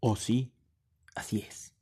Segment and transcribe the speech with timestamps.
[0.00, 0.50] Oh sí,
[1.14, 1.74] así es.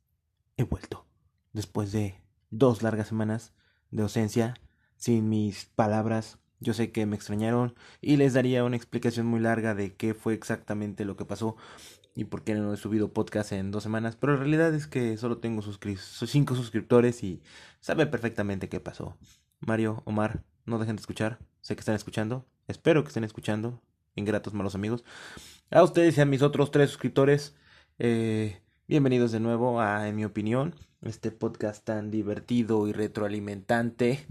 [0.57, 1.05] He vuelto.
[1.53, 3.53] Después de dos largas semanas
[3.91, 4.55] de ausencia,
[4.97, 9.73] sin mis palabras, yo sé que me extrañaron y les daría una explicación muy larga
[9.73, 11.55] de qué fue exactamente lo que pasó
[12.13, 15.15] y por qué no he subido podcast en dos semanas, pero la realidad es que
[15.15, 17.41] solo tengo cinco suscriptores y
[17.79, 19.17] sabe perfectamente qué pasó.
[19.61, 23.81] Mario, Omar, no dejen de escuchar, sé que están escuchando, espero que estén escuchando,
[24.15, 25.05] ingratos malos amigos.
[25.71, 27.55] A ustedes y a mis otros tres suscriptores,
[28.01, 34.25] eh, bienvenidos de nuevo a, en mi opinión, este podcast tan divertido y retroalimentante.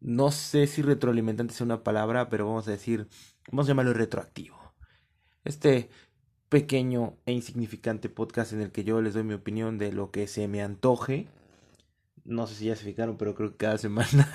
[0.00, 3.08] No sé si retroalimentante es una palabra, pero vamos a decir,
[3.50, 4.56] vamos a llamarlo retroactivo.
[5.44, 5.90] Este
[6.48, 10.28] pequeño e insignificante podcast en el que yo les doy mi opinión de lo que
[10.28, 11.26] se me antoje.
[12.24, 14.28] No sé si ya se fijaron, pero creo que cada semana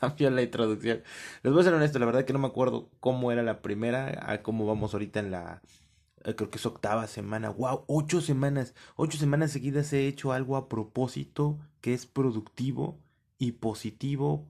[0.00, 1.02] cambia la introducción.
[1.42, 4.30] Les voy a ser honesto, la verdad que no me acuerdo cómo era la primera,
[4.30, 5.62] a cómo vamos ahorita en la
[6.22, 10.68] creo que es octava semana, wow, ocho semanas, ocho semanas seguidas he hecho algo a
[10.68, 13.00] propósito que es productivo
[13.38, 14.48] y positivo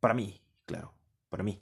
[0.00, 0.94] para mí, claro,
[1.28, 1.60] para mí.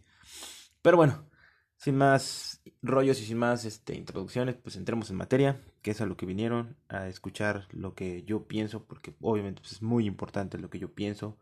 [0.83, 1.29] Pero bueno,
[1.77, 6.07] sin más rollos y sin más este, introducciones, pues entremos en materia, que es a
[6.07, 10.59] lo que vinieron, a escuchar lo que yo pienso, porque obviamente pues, es muy importante
[10.59, 11.39] lo que yo pienso.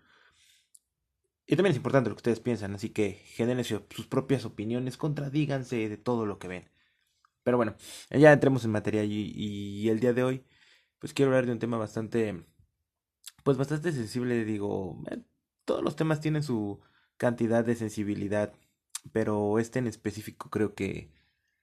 [1.46, 5.88] Y también es importante lo que ustedes piensan, así que generen sus propias opiniones, contradíganse
[5.88, 6.70] de todo lo que ven.
[7.46, 7.76] Pero bueno,
[8.10, 10.44] ya entremos en materia y, el día de hoy,
[10.98, 12.44] pues quiero hablar de un tema bastante,
[13.44, 15.22] pues bastante sensible, digo, eh,
[15.64, 16.80] todos los temas tienen su
[17.16, 18.52] cantidad de sensibilidad,
[19.12, 21.12] pero este en específico creo que,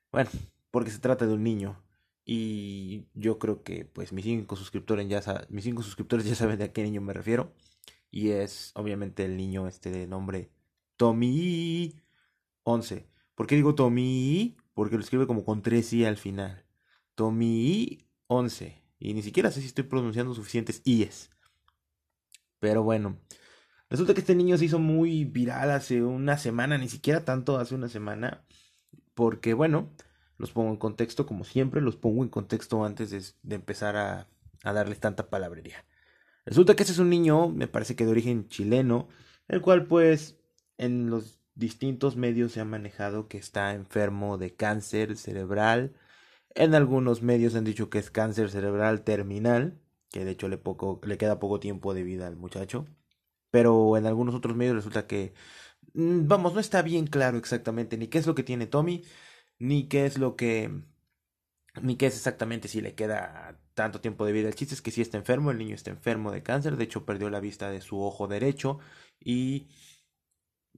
[0.10, 0.30] bueno,
[0.72, 1.84] porque se trata de un niño
[2.24, 6.66] y yo creo que pues mis cinco suscriptores ya mis cinco suscriptores ya saben de
[6.66, 7.54] a qué niño me refiero
[8.10, 10.50] y es obviamente el niño este de nombre
[10.96, 12.02] Tommy
[12.64, 13.06] 11.
[13.36, 14.56] ¿Por qué digo Tommy?
[14.74, 16.66] Porque lo escribe como con tres i al final.
[17.16, 18.82] Tommy 11.
[19.00, 21.30] Y ni siquiera sé si estoy pronunciando suficientes i's.
[22.60, 23.18] Pero bueno.
[23.90, 27.76] Resulta que este niño se hizo muy viral hace una semana, ni siquiera tanto hace
[27.76, 28.44] una semana.
[29.14, 29.92] Porque bueno,
[30.38, 34.28] los pongo en contexto como siempre, los pongo en contexto antes de, empezar a,
[34.64, 35.86] a darles tanta palabrería.
[36.46, 39.08] Resulta que ese es un niño, me parece que de origen chileno,
[39.48, 40.38] el cual pues
[40.78, 45.96] en los distintos medios se ha manejado que está enfermo de cáncer cerebral.
[46.56, 49.80] En algunos medios han dicho que es cáncer cerebral terminal,
[50.12, 52.86] que de hecho le, poco, le queda poco tiempo de vida al muchacho.
[53.52, 55.34] Pero en algunos otros medios resulta que,
[55.94, 59.04] mm, vamos, no está bien claro exactamente ni qué es lo que tiene Tommy,
[59.60, 60.72] ni qué es lo que,
[61.82, 64.48] ni qué es exactamente si le queda tanto tiempo de vida.
[64.48, 67.06] El chiste es que si está enfermo, el niño está enfermo de cáncer, de hecho
[67.06, 68.80] perdió la vista de su ojo derecho
[69.20, 69.68] y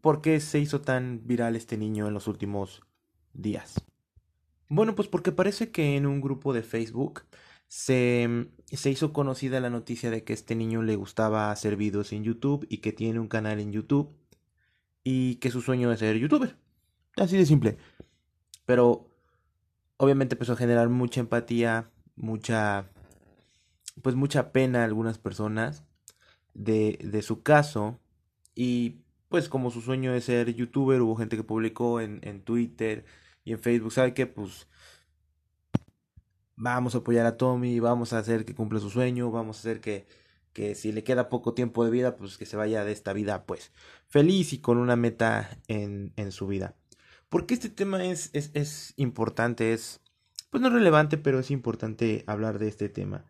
[0.01, 2.81] ¿Por qué se hizo tan viral este niño en los últimos
[3.33, 3.75] días?
[4.67, 7.23] Bueno, pues porque parece que en un grupo de Facebook
[7.67, 12.23] se, se, hizo conocida la noticia de que este niño le gustaba hacer videos en
[12.23, 14.15] YouTube y que tiene un canal en YouTube
[15.03, 16.57] y que su sueño es ser youtuber.
[17.15, 17.77] Así de simple.
[18.65, 19.09] Pero
[19.97, 22.89] obviamente empezó a generar mucha empatía, mucha
[24.01, 25.83] pues mucha pena a algunas personas
[26.53, 27.99] de, de su caso
[28.53, 29.04] y
[29.35, 33.03] pues como su sueño es ser youtuber, hubo gente que publicó en, en Twitter
[33.43, 34.27] y en Facebook, ¿sabe qué?
[34.27, 34.69] Pues
[36.55, 39.81] vamos a apoyar a Tommy, vamos a hacer que cumpla su sueño, vamos a hacer
[39.81, 40.07] que,
[40.53, 43.45] que si le queda poco tiempo de vida, pues que se vaya de esta vida,
[43.45, 43.73] pues
[44.07, 46.77] feliz y con una meta en, en su vida.
[47.27, 49.99] Porque este tema es, es, es importante, es,
[50.49, 53.25] pues no relevante, pero es importante hablar de este tema.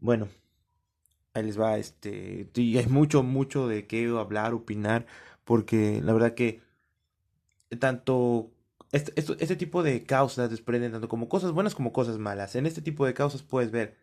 [0.00, 0.26] Bueno,
[1.34, 5.06] ahí les va, este, y hay mucho, mucho de qué hablar, opinar,
[5.46, 6.60] porque la verdad que
[7.78, 8.50] tanto
[8.90, 12.56] este, tipo de causas desprenden tanto como cosas buenas como cosas malas.
[12.56, 13.96] En este tipo de causas puedes ver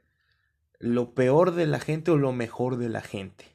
[0.80, 3.46] lo peor de la gente o lo mejor de la gente.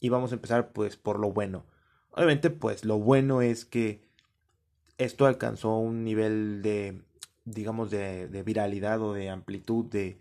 [0.00, 1.66] Y vamos a empezar pues por lo bueno.
[2.12, 4.06] Obviamente pues lo bueno es que
[4.98, 7.02] esto alcanzó un nivel de
[7.44, 10.18] digamos de, de viralidad o de amplitud de,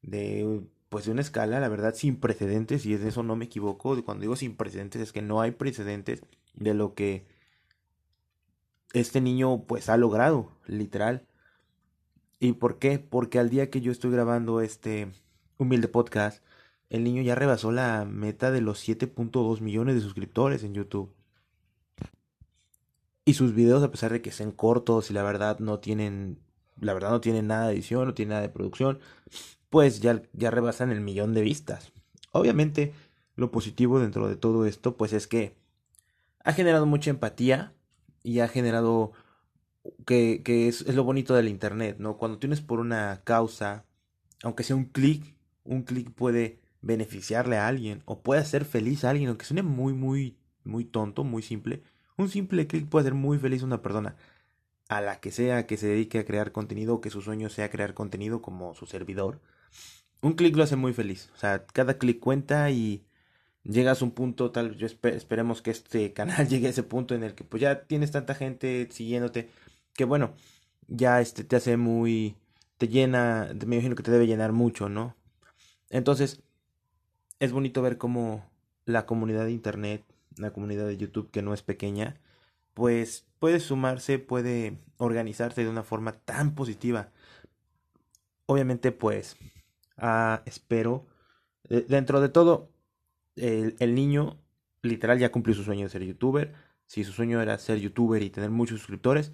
[0.00, 4.02] de pues de una escala, la verdad, sin precedentes, y de eso no me equivoco,
[4.04, 6.22] cuando digo sin precedentes es que no hay precedentes
[6.56, 7.26] de lo que
[8.92, 11.26] este niño pues ha logrado, literal.
[12.40, 12.98] ¿Y por qué?
[12.98, 15.08] Porque al día que yo estoy grabando este
[15.58, 16.42] humilde podcast,
[16.90, 21.12] el niño ya rebasó la meta de los 7.2 millones de suscriptores en YouTube.
[23.24, 26.38] Y sus videos, a pesar de que sean cortos y la verdad no tienen,
[26.80, 29.00] la verdad no tienen nada de edición, no tienen nada de producción,
[29.68, 31.92] pues ya, ya rebasan el millón de vistas.
[32.30, 32.94] Obviamente,
[33.34, 35.56] lo positivo dentro de todo esto, pues es que
[36.46, 37.74] ha generado mucha empatía
[38.22, 39.12] y ha generado
[40.06, 42.16] que, es, es, lo bonito del internet, ¿no?
[42.16, 43.84] Cuando tienes por una causa
[44.42, 45.34] aunque sea un clic,
[45.64, 49.92] un clic puede beneficiarle a alguien o puede hacer feliz a alguien, aunque suene muy,
[49.92, 51.82] muy, muy tonto, muy simple.
[52.16, 54.16] Un simple clic puede hacer muy feliz a una persona,
[54.88, 57.70] a la que sea que se dedique a crear contenido o que su sueño sea
[57.70, 59.40] crear contenido como su servidor.
[60.22, 61.30] Un clic lo hace muy feliz.
[61.34, 63.04] O sea, cada clic cuenta y
[63.68, 67.22] llegas a un punto, tal, yo esperemos que este canal llegue a ese punto en
[67.22, 69.50] el que pues ya tienes tanta gente siguiéndote,
[69.94, 70.34] que bueno,
[70.88, 72.36] ya este te hace muy,
[72.78, 75.16] te llena, me imagino que te debe llenar mucho, ¿no?
[75.90, 76.42] Entonces,
[77.40, 78.44] es bonito ver cómo
[78.84, 80.04] la comunidad de internet,
[80.36, 82.20] la comunidad de YouTube que no es pequeña,
[82.74, 87.10] pues puede sumarse, puede organizarse de una forma tan positiva.
[88.46, 89.36] Obviamente, pues,
[89.96, 91.06] ah, espero,
[91.68, 92.70] dentro de todo,
[93.36, 94.38] el, niño
[94.82, 96.54] literal ya cumplió su sueño de ser youtuber.
[96.86, 99.32] Si su sueño era ser youtuber y tener muchos suscriptores,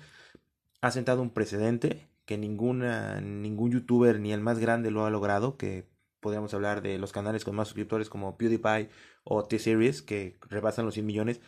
[0.80, 5.56] ha sentado un precedente que ninguna, ningún youtuber ni el más grande lo ha logrado,
[5.56, 5.88] que
[6.20, 8.90] podríamos hablar de los canales con más suscriptores como PewDiePie
[9.24, 11.40] o T-Series, que rebasan los 100 millones,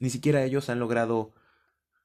[0.00, 1.32] ni siquiera ellos han logrado,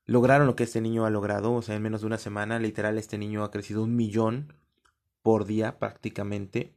[0.06, 2.98] lograron lo que este niño ha logrado, o sea, en menos de una semana, literal,
[2.98, 4.54] este niño ha crecido un millón
[5.24, 6.76] por día prácticamente,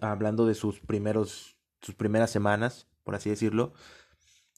[0.00, 1.55] hablando de sus primeros
[1.86, 3.72] sus primeras semanas, por así decirlo.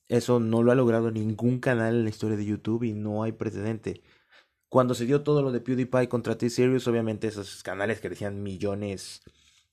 [0.09, 3.33] Eso no lo ha logrado ningún canal en la historia de YouTube y no hay
[3.33, 4.03] precedente.
[4.71, 9.23] Cuando se dio todo lo de PewDiePie contra T-Series, obviamente esos canales crecían millones,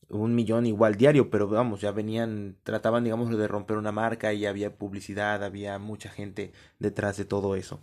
[0.09, 4.45] un millón igual diario, pero vamos, ya venían, trataban, digamos, de romper una marca y
[4.45, 7.79] había publicidad, había mucha gente detrás de todo eso.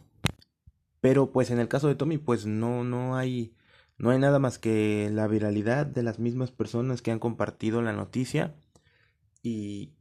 [1.00, 3.54] Pero pues en el caso de Tommy, pues no, no hay,
[3.98, 7.92] no hay nada más que la viralidad de las mismas personas que han compartido la
[7.92, 8.54] noticia
[9.42, 9.92] y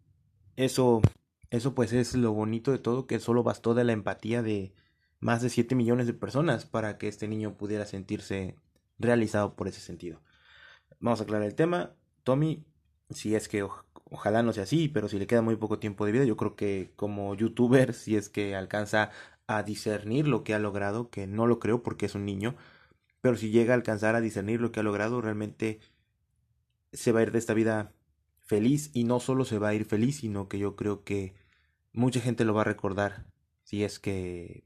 [0.55, 1.01] eso,
[1.49, 4.73] eso pues es lo bonito de todo, que solo bastó de la empatía de
[5.19, 8.55] más de 7 millones de personas para que este niño pudiera sentirse
[8.99, 10.21] realizado por ese sentido.
[10.99, 11.95] Vamos a aclarar el tema.
[12.23, 12.65] Tommy,
[13.09, 13.67] si es que
[14.05, 16.55] ojalá no sea así, pero si le queda muy poco tiempo de vida, yo creo
[16.55, 19.11] que como youtuber, si es que alcanza
[19.47, 22.55] a discernir lo que ha logrado, que no lo creo porque es un niño,
[23.21, 25.79] pero si llega a alcanzar a discernir lo que ha logrado, realmente
[26.93, 27.93] se va a ir de esta vida
[28.51, 31.33] feliz y no solo se va a ir feliz, sino que yo creo que
[31.93, 33.25] mucha gente lo va a recordar
[33.63, 34.65] si es que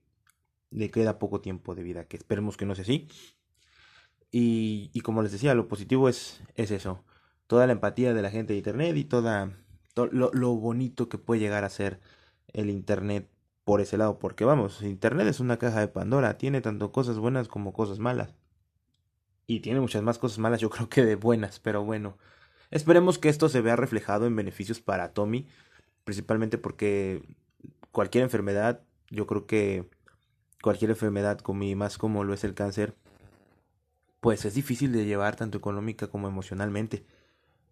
[0.72, 3.08] le queda poco tiempo de vida, que esperemos que no sea así.
[4.32, 7.04] Y, y como les decía, lo positivo es, es eso,
[7.46, 9.52] toda la empatía de la gente de Internet y toda
[9.96, 12.02] lo, lo bonito que puede llegar a ser
[12.54, 13.30] el Internet
[13.66, 17.48] por ese lado, porque vamos, Internet es una caja de Pandora, tiene tanto cosas buenas
[17.48, 18.34] como cosas malas.
[19.46, 22.18] Y tiene muchas más cosas malas, yo creo que de buenas, pero bueno,
[22.72, 25.48] Esperemos que esto se vea reflejado en beneficios para Tommy,
[26.04, 27.24] principalmente porque
[27.92, 29.90] cualquier enfermedad, yo creo que
[30.62, 32.96] cualquier enfermedad, como y más como lo es el cáncer,
[34.20, 37.06] pues es difícil de llevar tanto económica como emocionalmente.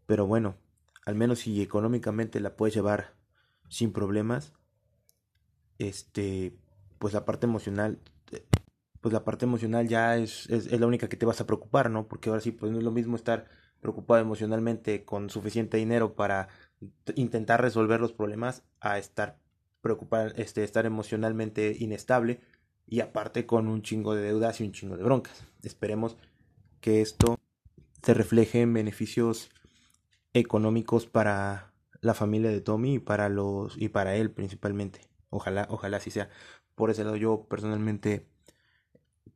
[0.06, 0.56] Pero bueno,
[1.06, 3.16] al menos si económicamente la puedes llevar
[3.70, 4.54] sin problemas,
[5.80, 6.56] este,
[7.00, 8.00] pues la parte emocional,
[9.02, 11.90] pues la parte emocional ya es, es, es la única que te vas a preocupar,
[11.90, 12.08] ¿no?
[12.08, 13.48] Porque ahora sí, pues no es lo mismo estar
[13.84, 16.48] preocupado emocionalmente con suficiente dinero para
[17.16, 19.38] intentar resolver los problemas a estar
[19.82, 22.42] preocupado, este, estar emocionalmente inestable
[22.88, 25.46] y aparte con un chingo de deudas y un chingo de broncas.
[25.62, 26.18] Esperemos
[26.82, 27.40] que esto
[28.02, 29.52] se refleje en beneficios
[30.34, 35.02] económicos para la familia de Tommy y para los y para él principalmente.
[35.30, 36.30] Ojalá, ojalá así sea.
[36.76, 38.28] Por ese lado yo personalmente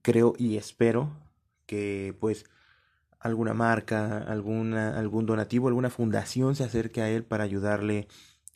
[0.02, 1.12] creo y espero
[1.66, 2.46] que pues
[3.20, 8.08] alguna marca, alguna, algún donativo, alguna fundación se acerque a él para ayudarle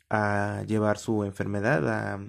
[0.09, 2.19] a llevar su enfermedad, a,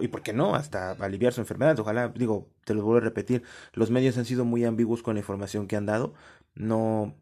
[0.00, 1.78] y por qué no, hasta aliviar su enfermedad.
[1.78, 5.20] Ojalá, digo, te lo vuelvo a repetir, los medios han sido muy ambiguos con la
[5.20, 6.14] información que han dado,
[6.54, 7.14] no,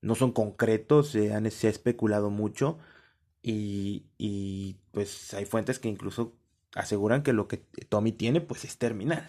[0.00, 2.78] no son concretos, se, han, se ha especulado mucho
[3.42, 6.36] y, y pues hay fuentes que incluso
[6.74, 7.58] aseguran que lo que
[7.88, 9.28] Tommy tiene pues es terminal.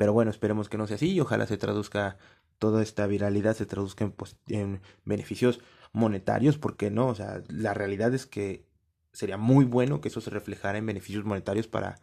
[0.00, 2.16] Pero bueno, esperemos que no sea así y ojalá se traduzca
[2.56, 5.60] toda esta viralidad se traduzca en, pues, en beneficios
[5.92, 8.64] monetarios, porque no, o sea, la realidad es que
[9.12, 12.00] sería muy bueno que eso se reflejara en beneficios monetarios para,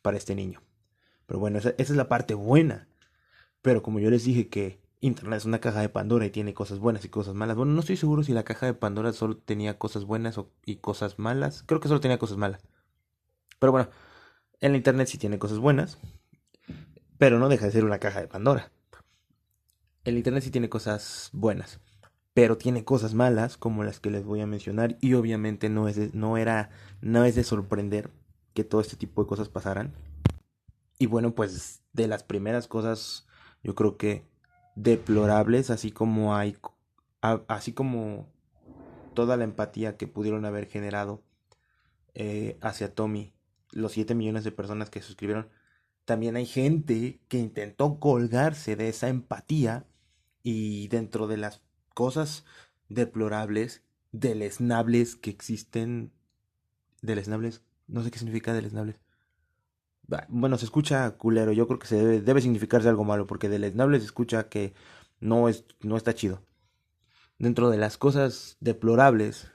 [0.00, 0.62] para este niño.
[1.26, 2.86] Pero bueno, esa, es la parte buena.
[3.62, 6.78] Pero como yo les dije que Internet es una caja de Pandora y tiene cosas
[6.78, 7.56] buenas y cosas malas.
[7.56, 11.18] Bueno, no estoy seguro si la caja de Pandora solo tenía cosas buenas y cosas
[11.18, 11.64] malas.
[11.66, 12.62] Creo que solo tenía cosas malas.
[13.58, 13.90] Pero bueno,
[14.60, 15.98] en la Internet sí tiene cosas buenas.
[17.20, 18.72] Pero no deja de ser una caja de Pandora
[20.04, 21.80] el Internet sí tiene cosas buenas,
[22.34, 26.14] pero tiene cosas malas como las que les voy a mencionar y obviamente no es
[26.14, 28.10] no era no es de sorprender
[28.54, 29.92] que todo este tipo de cosas pasaran.
[30.98, 33.26] Y bueno, pues de las primeras cosas
[33.62, 34.24] yo creo que
[34.74, 36.56] deplorables, así como hay
[37.48, 38.28] así como
[39.14, 41.22] toda la empatía que pudieron haber generado
[42.14, 43.34] eh, hacia Tommy,
[43.72, 45.48] los 7 millones de personas que suscribieron,
[46.04, 49.86] también hay gente que intentó colgarse de esa empatía
[50.42, 51.62] y dentro de las
[51.94, 52.44] cosas
[52.88, 56.12] deplorables, deleznables que existen,
[57.02, 58.96] deleznables, no sé qué significa deleznables.
[60.28, 64.02] Bueno, se escucha culero, yo creo que se debe, debe significarse algo malo, porque deleznables
[64.02, 64.74] se escucha que
[65.20, 66.42] no, es, no está chido.
[67.38, 69.52] Dentro de las cosas deplorables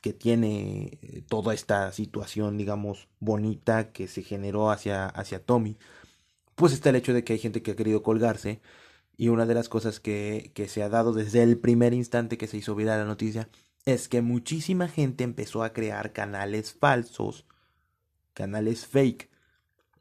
[0.00, 5.76] que, tiene eh, toda esta situación, digamos, bonita que se generó hacia, hacia Tommy,
[6.54, 8.60] pues está el hecho de que hay gente que ha querido colgarse
[9.16, 12.46] y una de las cosas que, que se ha dado desde el primer instante que
[12.46, 13.48] se hizo viral la noticia
[13.84, 17.46] es que muchísima gente empezó a crear canales falsos,
[18.34, 19.30] canales fake,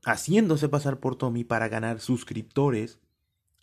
[0.04, 3.00] haciéndose pasar por Tommy para ganar suscriptores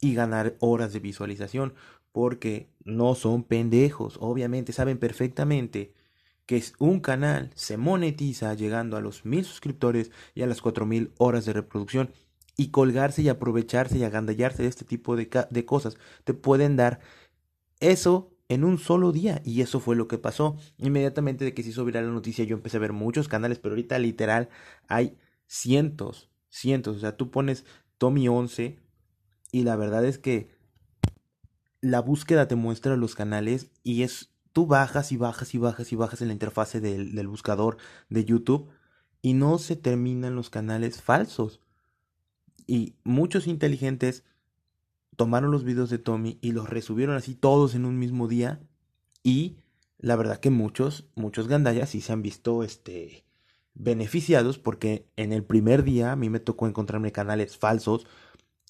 [0.01, 1.75] y ganar horas de visualización,
[2.13, 5.95] porque no son pendejos, obviamente saben perfectamente
[6.47, 11.13] que un canal se monetiza llegando a los mil suscriptores y a las cuatro mil
[11.19, 12.13] horas de reproducción.
[12.57, 17.01] Y colgarse y aprovecharse y agandallarse de este tipo de, de cosas te pueden dar
[17.81, 19.43] eso en un solo día.
[19.45, 20.57] Y eso fue lo que pasó.
[20.79, 23.73] Inmediatamente de que se hizo viral la noticia yo empecé a ver muchos canales pero
[23.73, 24.49] ahorita literal
[24.87, 26.97] hay cientos cientos.
[26.97, 27.65] O sea tú pones
[27.99, 28.79] Tommy 11
[29.51, 30.49] y la verdad es que
[31.81, 35.97] la búsqueda te muestra los canales y es tú bajas y bajas y bajas y
[35.97, 37.77] bajas en la interfase del, buscador
[38.09, 38.71] de YouTube
[39.21, 41.61] y no se terminan los canales falsos
[42.67, 44.23] y muchos inteligentes
[45.17, 48.61] tomaron los videos de Tommy y los resubieron así todos en un mismo día.
[49.25, 49.59] Y
[49.99, 53.25] la verdad que muchos, muchos gandallas sí se han visto este
[53.75, 58.07] beneficiados porque en el primer día a mí me tocó encontrarme canales falsos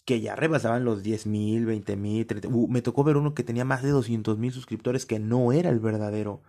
[0.05, 3.65] que ya rebasaban los 10 mil, 20 mil, uh, me tocó ver uno que tenía
[3.65, 6.43] más de 200 mil suscriptores que no era el verdadero.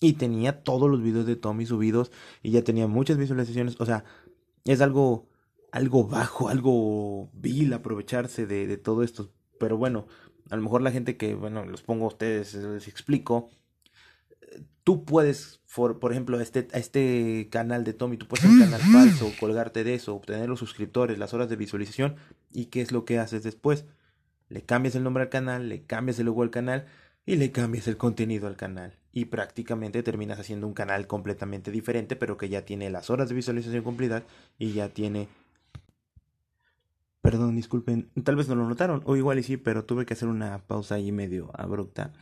[0.00, 3.76] Y tenía todos los videos de Tommy subidos y ya tenía muchas visualizaciones.
[3.80, 4.04] O sea,
[4.64, 5.28] es algo
[5.72, 9.30] algo bajo, algo vil aprovecharse de, de todo esto.
[9.58, 10.06] Pero bueno,
[10.50, 13.50] a lo mejor la gente que, bueno, los pongo a ustedes, les explico.
[14.84, 18.56] Tú puedes, por, por ejemplo, a este, a este canal de Tommy, tú puedes hacer
[18.56, 22.16] un canal falso, colgarte de eso, obtener los suscriptores, las horas de visualización.
[22.50, 23.84] ¿Y qué es lo que haces después?
[24.48, 26.86] Le cambias el nombre al canal, le cambias el logo al canal
[27.26, 28.98] y le cambias el contenido al canal.
[29.12, 33.34] Y prácticamente terminas haciendo un canal completamente diferente, pero que ya tiene las horas de
[33.34, 34.22] visualización cumplidas
[34.58, 35.28] y ya tiene
[37.20, 40.28] Perdón, disculpen, tal vez no lo notaron, o igual y sí, pero tuve que hacer
[40.28, 42.12] una pausa ahí medio abrupta.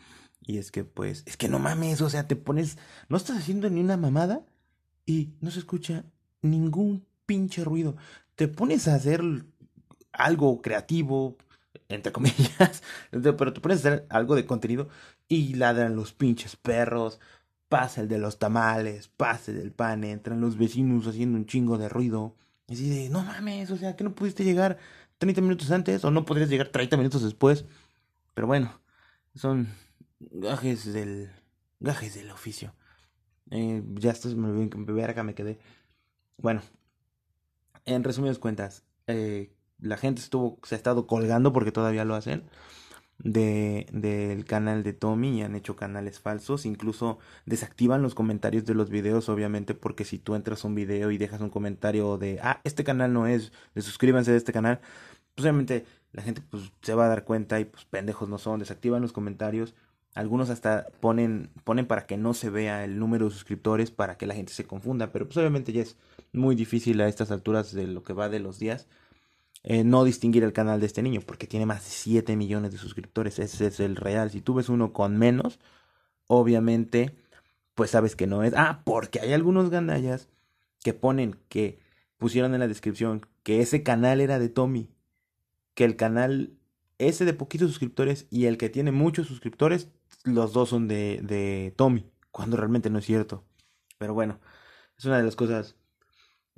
[0.41, 2.79] Y es que, pues, es que no mames, o sea, te pones,
[3.09, 4.47] no estás haciendo ni una mamada
[5.05, 6.07] y no se escucha
[6.43, 7.97] ningún pinche ruido.
[8.35, 9.23] Te pones a hacer
[10.17, 11.37] algo creativo,
[11.89, 14.89] entre comillas, pero pones a hacer algo de contenido
[15.29, 17.21] y ladran los pinches perros,
[17.69, 21.79] pasa el de los tamales, pasa el del pan, entran los vecinos haciendo un chingo
[21.79, 22.35] de ruido.
[22.69, 24.79] Y así no mames, o sea, que no pudiste llegar
[25.19, 27.65] 30 minutos antes o no podrías llegar 30 minutos después.
[28.35, 28.81] Pero bueno,
[29.35, 29.69] son
[30.21, 31.31] gajes del
[31.81, 32.75] gajes del oficio.
[33.51, 35.59] Eh, ya estás, me, ver acá me quedé.
[36.39, 36.63] Bueno,
[37.85, 42.45] en resumidas cuentas, eh, la gente estuvo, se ha estado colgando porque todavía lo hacen
[43.19, 46.67] de, del canal de Tommy y han hecho canales falsos.
[46.67, 51.11] Incluso desactivan los comentarios de los videos, obviamente, porque si tú entras a un video
[51.11, 54.81] y dejas un comentario de, ah, este canal no es, de suscríbanse a este canal,
[55.35, 58.61] pues obviamente la gente pues, se va a dar cuenta y pues pendejos no son,
[58.61, 59.75] desactivan los comentarios.
[60.15, 64.25] Algunos hasta ponen, ponen para que no se vea el número de suscriptores, para que
[64.25, 65.99] la gente se confunda, pero pues obviamente ya es
[66.33, 68.89] muy difícil a estas alturas de lo que va de los días
[69.67, 72.79] eh, no distinguir el canal de este niño, porque tiene más de 7 millones de
[72.79, 74.31] suscriptores, ese es el real.
[74.31, 75.59] Si tú ves uno con menos,
[76.29, 77.17] obviamente,
[77.75, 78.55] pues sabes que no es.
[78.57, 80.29] Ah, porque hay algunos gandallas
[80.85, 81.81] que ponen que
[82.17, 84.89] pusieron en la descripción que ese canal era de Tommy,
[85.75, 86.53] que el canal
[86.99, 89.89] ese de poquitos suscriptores y el que tiene muchos suscriptores,
[90.25, 93.45] los dos son de, de Tommy, cuando realmente no es cierto.
[93.99, 94.41] Pero bueno,
[94.97, 95.77] es una de las cosas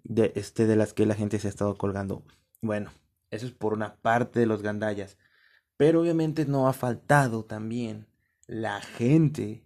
[0.05, 2.23] de, este, de las que la gente se ha estado colgando.
[2.61, 2.91] Bueno,
[3.31, 5.17] eso es por una parte de los gandallas.
[5.77, 8.07] Pero obviamente no ha faltado también
[8.47, 9.63] la gente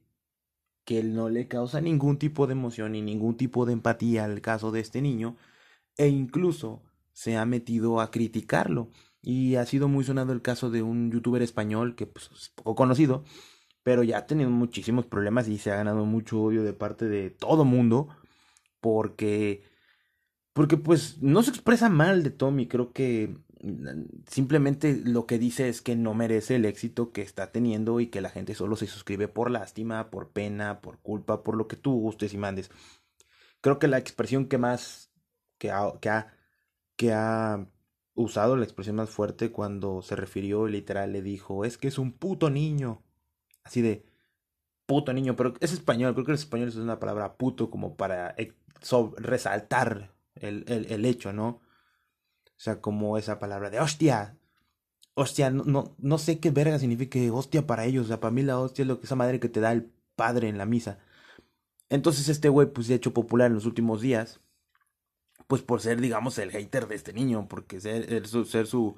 [0.85, 4.73] que no le causa ningún tipo de emoción ni ningún tipo de empatía al caso
[4.73, 5.37] de este niño
[5.97, 6.83] e incluso
[7.13, 8.91] se ha metido a criticarlo
[9.23, 12.75] y ha sido muy sonado el caso de un youtuber español que pues, es poco
[12.75, 13.25] conocido
[13.83, 17.31] pero ya ha tenido muchísimos problemas y se ha ganado mucho odio de parte de
[17.31, 18.09] todo mundo
[18.81, 19.63] porque
[20.53, 23.37] porque pues no se expresa mal de Tommy, creo que
[24.29, 28.21] simplemente lo que dice es que no merece el éxito que está teniendo y que
[28.21, 31.93] la gente solo se suscribe por lástima, por pena, por culpa, por lo que tú
[32.01, 32.71] gustes y mandes.
[33.61, 35.13] Creo que la expresión que más
[35.59, 35.93] que ha,
[36.97, 37.69] que ha,
[38.15, 42.13] usado, la expresión más fuerte cuando se refirió literal le dijo, es que es un
[42.13, 43.03] puto niño.
[43.65, 44.05] Así de
[44.87, 48.35] puto niño, pero es español, creo que el español es una palabra puto como para
[49.19, 50.13] resaltar
[50.43, 51.49] el, el, el hecho, ¿no?
[51.49, 54.39] O sea, como esa palabra de hostia.
[55.15, 58.05] Hostia, no, no, no sé qué verga significa hostia para ellos.
[58.05, 59.91] O sea, para mí la hostia es lo que esa madre que te da el
[60.17, 60.99] padre en la misa.
[61.89, 64.41] Entonces este güey pues se ha hecho popular en los últimos días.
[65.49, 67.49] Pues por ser, digamos, el hater de este niño.
[67.49, 68.97] Porque ser, ser su,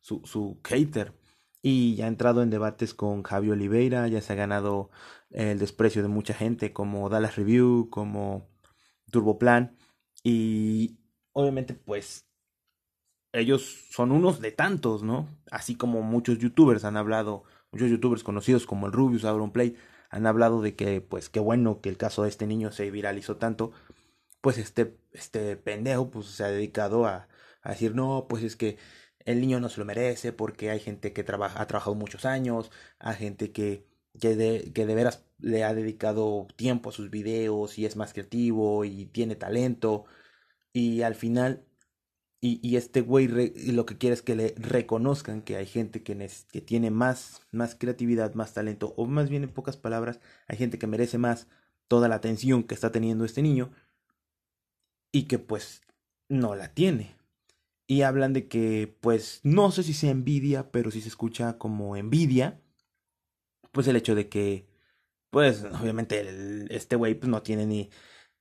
[0.00, 1.14] su, su hater.
[1.62, 4.06] Y ya ha entrado en debates con Javi Oliveira.
[4.08, 4.90] Ya se ha ganado
[5.30, 6.72] el desprecio de mucha gente.
[6.72, 7.88] Como Dallas Review.
[7.90, 8.46] Como
[9.10, 9.76] Turboplan.
[10.28, 10.98] Y
[11.34, 12.26] obviamente pues
[13.32, 15.28] ellos son unos de tantos, ¿no?
[15.52, 19.76] Así como muchos youtubers han hablado, muchos youtubers conocidos como el Rubius, Play,
[20.10, 23.36] han hablado de que, pues, qué bueno que el caso de este niño se viralizó
[23.36, 23.70] tanto,
[24.40, 27.28] pues este, este pendejo, pues, se ha dedicado a,
[27.62, 28.78] a decir, no, pues es que
[29.26, 32.72] el niño no se lo merece porque hay gente que trabaja, ha trabajado muchos años,
[32.98, 33.86] hay gente que,
[34.18, 38.12] que, de, que de veras le ha dedicado tiempo a sus videos y es más
[38.12, 40.04] creativo y tiene talento
[40.72, 41.66] y al final
[42.40, 43.26] y, este güey
[43.72, 47.74] lo que quiere es que le reconozcan que hay gente que, que tiene más, más
[47.74, 51.48] creatividad, más talento, o más bien en pocas palabras, hay gente que merece más
[51.88, 53.72] toda la atención que está teniendo este niño
[55.12, 55.82] y que pues
[56.28, 57.16] no la tiene.
[57.88, 61.96] Y hablan de que pues no sé si sea envidia, pero si se escucha como
[61.96, 62.60] envidia,
[63.76, 64.66] pues el hecho de que
[65.28, 67.90] pues obviamente este güey pues no tiene ni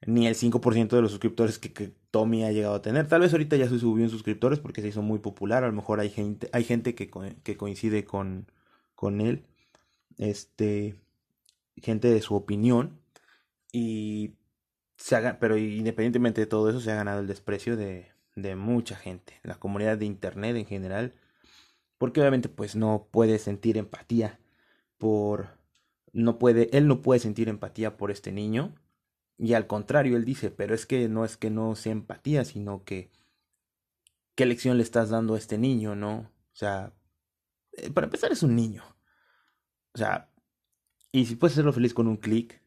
[0.05, 3.07] ni el 5% de los suscriptores que, Tommy ha llegado a tener.
[3.07, 5.65] Tal vez ahorita ya se subió en suscriptores porque se hizo muy popular.
[5.65, 7.11] A lo mejor hay gente, hay gente que,
[7.43, 8.49] que coincide con,
[8.95, 9.45] con él.
[10.17, 10.95] Este,
[11.75, 13.01] gente de su opinión.
[13.73, 14.35] Y
[14.97, 18.95] se haga, pero independientemente de todo eso, se ha ganado el desprecio de, de mucha
[18.95, 19.39] gente.
[19.43, 21.15] La comunidad de internet en general.
[21.97, 24.39] Porque obviamente pues no puede sentir empatía
[24.97, 25.59] por...
[26.13, 28.75] No puede, él no puede sentir empatía por este niño
[29.37, 32.83] y al contrario, él dice, pero es que no es que no sea empatía, sino
[32.83, 33.11] que
[34.35, 36.31] qué lección le estás dando a este niño, ¿no?
[36.53, 36.93] O sea,
[37.73, 38.83] eh, para empezar es un niño.
[39.93, 40.31] O sea,
[41.11, 42.61] y si puedes hacerlo feliz con un clic,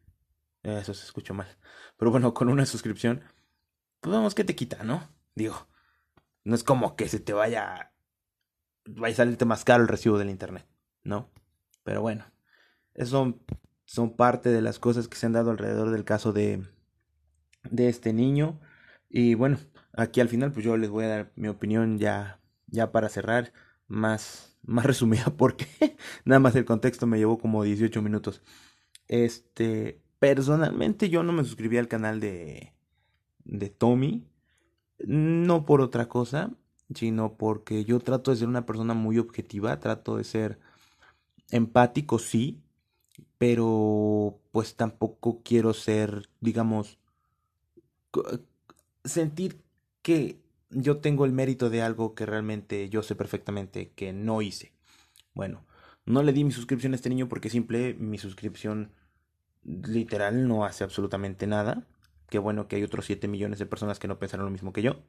[0.63, 1.49] eso se escucha mal,
[1.97, 3.23] pero bueno, con una suscripción,
[4.01, 5.09] pues vamos, ¿qué te quita, no?
[5.35, 5.69] Digo,
[6.45, 7.95] no es como que se te vaya,
[8.85, 10.67] vaya a salirte más caro el recibo del internet,
[11.03, 11.31] ¿no?
[11.89, 12.27] Pero bueno,
[12.93, 13.41] eso
[13.87, 16.63] son parte de las cosas que se han dado alrededor del caso de,
[17.71, 18.61] de este niño.
[19.09, 19.57] Y bueno,
[19.95, 23.55] aquí al final pues yo les voy a dar mi opinión ya, ya para cerrar,
[23.87, 25.67] más, más resumida porque
[26.27, 28.43] nada más el contexto me llevó como 18 minutos.
[29.07, 32.75] Este, personalmente yo no me suscribí al canal de,
[33.45, 34.29] de Tommy,
[34.99, 36.53] no por otra cosa,
[36.95, 40.68] sino porque yo trato de ser una persona muy objetiva, trato de ser
[41.51, 42.61] empático, sí,
[43.39, 46.99] pero pues tampoco quiero ser, digamos,
[49.05, 49.63] sentir
[50.03, 54.73] que yo tengo el mérito de algo que realmente yo sé perfectamente que no hice.
[55.35, 55.65] Bueno,
[56.05, 58.93] no le di mi suscripción a este niño porque simple mi suscripción
[59.65, 61.87] literal no hace absolutamente nada.
[62.29, 64.83] Qué bueno que hay otros 7 millones de personas que no pensaron lo mismo que
[64.83, 65.03] yo.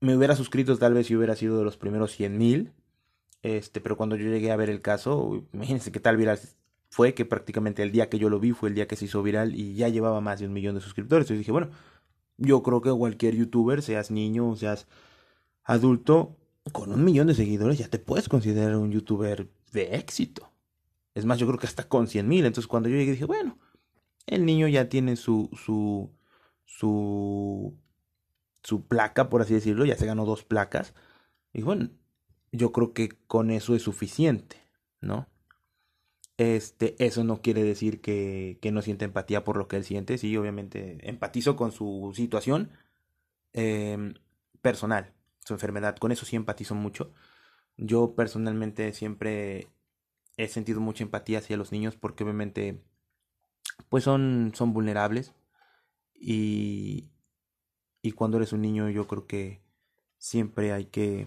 [0.00, 2.72] Me hubiera suscrito tal vez si hubiera sido de los primeros 100 mil.
[3.46, 6.40] Este, pero cuando yo llegué a ver el caso, imagínense qué tal viral
[6.90, 9.22] fue que prácticamente el día que yo lo vi fue el día que se hizo
[9.22, 11.26] viral y ya llevaba más de un millón de suscriptores.
[11.26, 11.70] Entonces dije, bueno,
[12.38, 14.88] yo creo que cualquier youtuber, seas niño o seas
[15.62, 16.36] adulto,
[16.72, 20.50] con un millón de seguidores ya te puedes considerar un youtuber de éxito.
[21.14, 22.46] Es más, yo creo que hasta con 100 mil.
[22.46, 23.58] Entonces cuando yo llegué dije, bueno,
[24.26, 26.10] el niño ya tiene su, su,
[26.64, 27.78] su,
[28.64, 30.94] su placa, por así decirlo, ya se ganó dos placas.
[31.52, 31.90] Y bueno,
[32.56, 34.56] yo creo que con eso es suficiente,
[35.00, 35.28] ¿no?
[36.38, 40.18] Este, eso no quiere decir que, no siente empatía por lo que él siente.
[40.18, 42.70] Sí, obviamente empatizo con su situación
[43.52, 44.14] em,
[44.60, 45.12] personal,
[45.44, 45.96] su enfermedad.
[45.96, 47.12] Con eso sí empatizo mucho.
[47.78, 49.68] Yo personalmente siempre
[50.36, 52.82] he sentido mucha empatía hacia los niños porque obviamente
[53.88, 55.34] pues son, son vulnerables
[56.14, 57.10] y,
[58.02, 59.62] y cuando eres un niño yo creo que
[60.18, 61.26] siempre hay que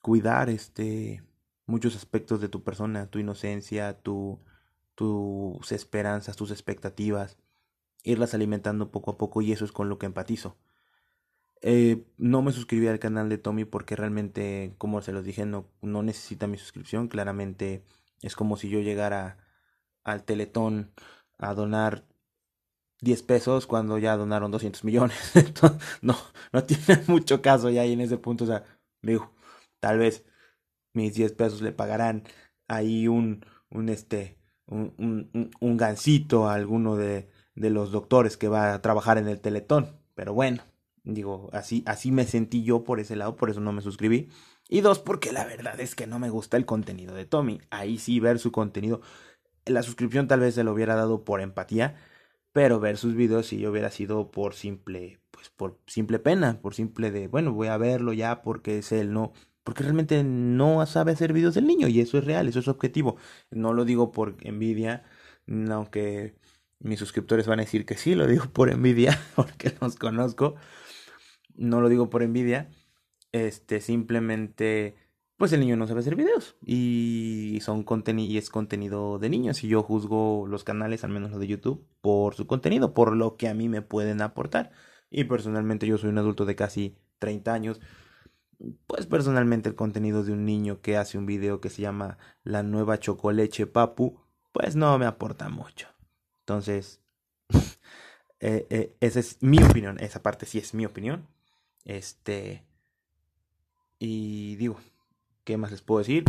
[0.00, 1.22] cuidar este
[1.66, 4.40] muchos aspectos de tu persona, tu inocencia, tu,
[4.94, 7.38] tus esperanzas, tus expectativas,
[8.02, 10.56] irlas alimentando poco a poco y eso es con lo que empatizo.
[11.62, 15.66] Eh, no me suscribí al canal de Tommy porque realmente, como se los dije, no,
[15.82, 17.08] no necesita mi suscripción.
[17.08, 17.84] Claramente
[18.22, 19.38] es como si yo llegara
[20.04, 20.92] al Teletón
[21.38, 22.04] a donar
[23.02, 25.32] 10 pesos cuando ya donaron 200 millones.
[26.02, 26.16] no,
[26.52, 28.44] no tiene mucho caso ya ahí en ese punto.
[28.44, 28.64] O sea,
[29.02, 29.30] digo,
[29.80, 30.24] tal vez
[30.92, 32.24] mis 10 pesos le pagarán
[32.68, 38.48] ahí un, un este, un, un, un gancito a alguno de, de los doctores que
[38.48, 39.98] va a trabajar en el Teletón.
[40.14, 40.62] Pero bueno,
[41.04, 44.28] digo, así, así me sentí yo por ese lado, por eso no me suscribí.
[44.68, 47.60] Y dos, porque la verdad es que no me gusta el contenido de Tommy.
[47.70, 49.00] Ahí sí ver su contenido.
[49.66, 51.96] La suscripción tal vez se lo hubiera dado por empatía
[52.52, 56.74] pero ver sus videos si yo hubiera sido por simple, pues por simple pena, por
[56.74, 59.32] simple de, bueno, voy a verlo ya porque es él, no,
[59.70, 63.18] porque realmente no sabe hacer videos del niño y eso es real, eso es objetivo.
[63.52, 65.04] No lo digo por envidia,
[65.46, 66.34] aunque
[66.80, 70.56] mis suscriptores van a decir que sí, lo digo por envidia, porque los conozco.
[71.54, 72.68] No lo digo por envidia,
[73.30, 74.96] este, simplemente
[75.36, 77.86] pues el niño no sabe hacer videos y son
[78.18, 81.86] y es contenido de niños y yo juzgo los canales, al menos los de YouTube,
[82.00, 84.72] por su contenido, por lo que a mí me pueden aportar.
[85.10, 87.80] Y personalmente yo soy un adulto de casi 30 años.
[88.86, 92.62] Pues personalmente el contenido de un niño que hace un video que se llama La
[92.62, 94.20] nueva chocoleche papu,
[94.52, 95.88] pues no me aporta mucho.
[96.40, 97.00] Entonces,
[98.40, 101.26] eh, eh, esa es mi opinión, esa parte sí es mi opinión.
[101.84, 102.64] Este,
[103.98, 104.78] y digo,
[105.50, 106.24] ¿Qué más les puedo decir?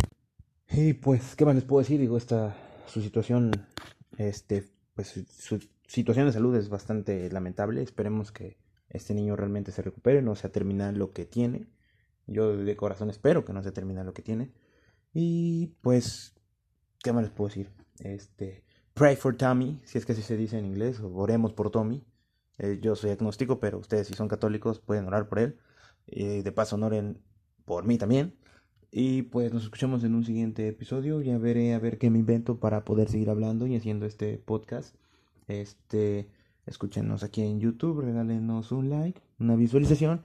[0.68, 2.00] Y pues, ¿qué más les puedo decir?
[2.00, 3.52] Digo, esta, su situación,
[4.16, 4.64] este,
[4.94, 7.82] pues su situación de salud es bastante lamentable.
[7.82, 8.56] Esperemos que
[8.88, 11.66] este niño realmente se recupere, no sea terminal lo que tiene.
[12.26, 14.52] Yo de corazón espero que no sea terminal lo que tiene.
[15.12, 16.34] Y pues,
[17.02, 17.70] ¿qué más les puedo decir?
[18.00, 21.70] Este, pray for Tommy, si es que así se dice en inglés, o oremos por
[21.70, 22.04] Tommy.
[22.58, 25.58] Eh, yo soy agnóstico, pero ustedes si son católicos pueden orar por él.
[26.06, 27.20] Y de paso oren
[27.64, 28.34] por mí también.
[28.90, 31.20] Y pues nos escuchamos en un siguiente episodio.
[31.22, 34.94] Ya veré a ver qué me invento para poder seguir hablando y haciendo este podcast.
[35.48, 36.28] Este,
[36.66, 40.22] escúchenos aquí en YouTube, regálenos un like, una visualización.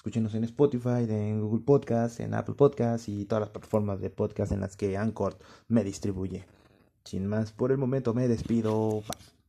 [0.00, 4.50] Escúchenos en Spotify, en Google Podcast, en Apple Podcast y todas las plataformas de podcast
[4.50, 5.36] en las que Anchor
[5.68, 6.46] me distribuye.
[7.04, 9.02] Sin más, por el momento me despido.
[9.02, 9.39] Bye.